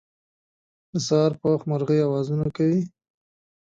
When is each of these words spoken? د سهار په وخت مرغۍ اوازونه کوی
د 0.91 0.93
سهار 1.07 1.31
په 1.39 1.47
وخت 1.53 1.65
مرغۍ 1.71 1.99
اوازونه 2.03 2.45
کوی 2.57 2.81